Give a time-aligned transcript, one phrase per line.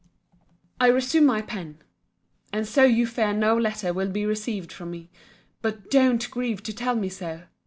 [0.79, 1.77] I resume my pen!
[2.51, 5.11] And so you fear no letter will be received from me.
[5.61, 7.43] But DON'T grieve to tell me so!